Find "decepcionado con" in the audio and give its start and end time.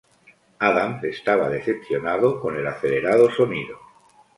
1.47-2.57